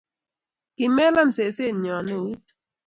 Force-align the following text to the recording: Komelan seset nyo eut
Komelan 0.77 1.29
seset 1.35 1.73
nyo 1.79 1.95
eut 2.13 2.45